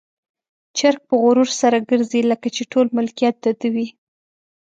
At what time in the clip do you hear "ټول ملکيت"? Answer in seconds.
2.71-3.35